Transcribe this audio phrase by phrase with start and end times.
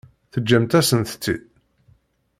[0.31, 1.43] Teǧǧamt-asent-t-id.